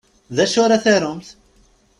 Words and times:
D 0.35 0.37
acu 0.43 0.59
ara 0.63 0.83
tarumt? 0.83 1.27